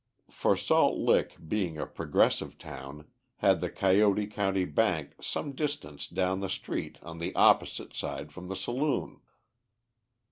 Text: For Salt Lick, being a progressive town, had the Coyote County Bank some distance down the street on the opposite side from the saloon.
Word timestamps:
For 0.31 0.57
Salt 0.57 0.97
Lick, 0.97 1.35
being 1.47 1.77
a 1.77 1.85
progressive 1.85 2.57
town, 2.57 3.05
had 3.35 3.61
the 3.61 3.69
Coyote 3.69 4.25
County 4.25 4.65
Bank 4.65 5.13
some 5.21 5.51
distance 5.51 6.07
down 6.07 6.39
the 6.39 6.49
street 6.49 6.97
on 7.03 7.19
the 7.19 7.35
opposite 7.35 7.93
side 7.93 8.31
from 8.31 8.47
the 8.47 8.55
saloon. 8.55 9.21